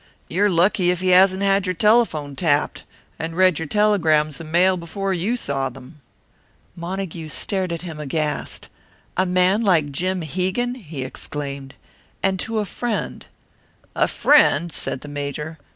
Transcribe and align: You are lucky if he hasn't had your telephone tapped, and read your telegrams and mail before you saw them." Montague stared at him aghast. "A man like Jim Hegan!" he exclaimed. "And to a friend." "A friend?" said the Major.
You 0.27 0.45
are 0.45 0.49
lucky 0.49 0.89
if 0.89 0.99
he 1.01 1.09
hasn't 1.09 1.43
had 1.43 1.67
your 1.67 1.75
telephone 1.75 2.35
tapped, 2.35 2.85
and 3.19 3.37
read 3.37 3.59
your 3.59 3.67
telegrams 3.67 4.41
and 4.41 4.51
mail 4.51 4.75
before 4.75 5.13
you 5.13 5.37
saw 5.37 5.69
them." 5.69 6.01
Montague 6.75 7.27
stared 7.27 7.71
at 7.71 7.83
him 7.83 7.99
aghast. 7.99 8.67
"A 9.15 9.27
man 9.27 9.61
like 9.61 9.91
Jim 9.91 10.23
Hegan!" 10.23 10.73
he 10.73 11.03
exclaimed. 11.03 11.75
"And 12.23 12.39
to 12.39 12.57
a 12.57 12.65
friend." 12.65 13.27
"A 13.95 14.07
friend?" 14.07 14.71
said 14.71 15.01
the 15.01 15.07
Major. 15.07 15.59